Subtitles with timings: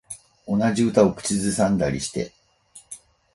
[0.47, 2.33] 同じ歌を口ずさんでたりして